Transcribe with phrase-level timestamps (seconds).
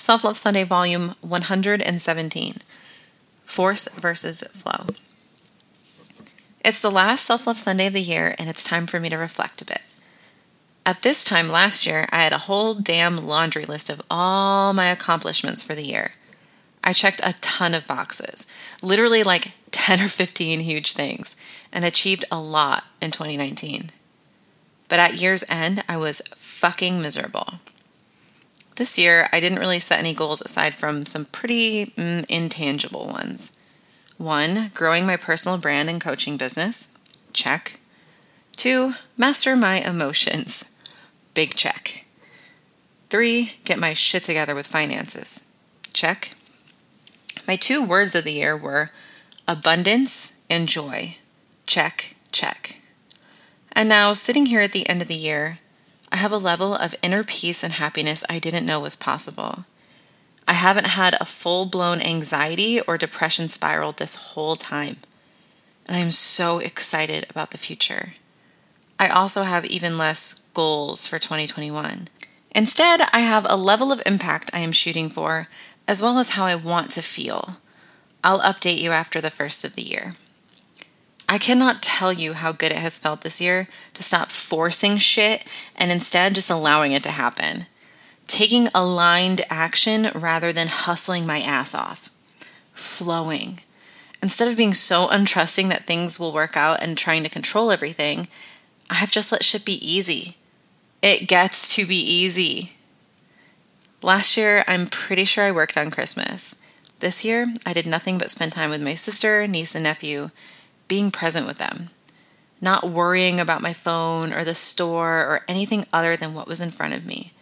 [0.00, 2.54] Self Love Sunday, Volume 117
[3.44, 4.86] Force versus Flow.
[6.64, 9.18] It's the last Self Love Sunday of the year, and it's time for me to
[9.18, 9.82] reflect a bit.
[10.86, 14.86] At this time last year, I had a whole damn laundry list of all my
[14.86, 16.12] accomplishments for the year.
[16.82, 18.46] I checked a ton of boxes,
[18.80, 21.36] literally like 10 or 15 huge things,
[21.70, 23.90] and achieved a lot in 2019.
[24.88, 27.60] But at year's end, I was fucking miserable.
[28.80, 33.54] This year, I didn't really set any goals aside from some pretty mm, intangible ones.
[34.16, 36.96] One, growing my personal brand and coaching business.
[37.34, 37.78] Check.
[38.56, 40.64] Two, master my emotions.
[41.34, 42.06] Big check.
[43.10, 45.44] Three, get my shit together with finances.
[45.92, 46.30] Check.
[47.46, 48.92] My two words of the year were
[49.46, 51.18] abundance and joy.
[51.66, 52.80] Check, check.
[53.72, 55.58] And now, sitting here at the end of the year,
[56.12, 59.64] I have a level of inner peace and happiness I didn't know was possible.
[60.48, 64.96] I haven't had a full blown anxiety or depression spiral this whole time.
[65.86, 68.14] And I'm so excited about the future.
[68.98, 72.08] I also have even less goals for 2021.
[72.52, 75.48] Instead, I have a level of impact I am shooting for,
[75.86, 77.56] as well as how I want to feel.
[78.22, 80.14] I'll update you after the first of the year.
[81.32, 85.46] I cannot tell you how good it has felt this year to stop forcing shit
[85.76, 87.66] and instead just allowing it to happen.
[88.26, 92.10] Taking aligned action rather than hustling my ass off.
[92.72, 93.60] Flowing.
[94.20, 98.26] Instead of being so untrusting that things will work out and trying to control everything,
[98.90, 100.36] I have just let shit be easy.
[101.00, 102.72] It gets to be easy.
[104.02, 106.56] Last year, I'm pretty sure I worked on Christmas.
[106.98, 110.30] This year, I did nothing but spend time with my sister, niece, and nephew
[110.90, 111.88] being present with them,
[112.60, 116.72] not worrying about my phone or the store or anything other than what was in
[116.72, 117.32] front of me,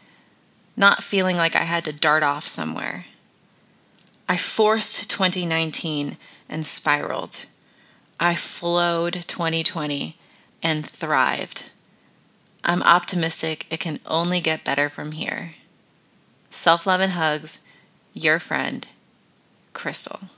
[0.76, 3.06] not feeling like I had to dart off somewhere.
[4.28, 7.46] I forced 2019 and spiraled.
[8.20, 10.18] I flowed 2020
[10.62, 11.70] and thrived.
[12.62, 15.54] I'm optimistic it can only get better from here.
[16.50, 17.66] Self love and hugs,
[18.12, 18.86] your friend,
[19.72, 20.28] Chrystal.